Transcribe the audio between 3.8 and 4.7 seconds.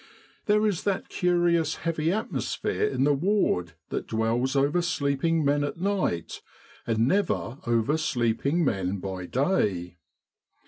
that dwells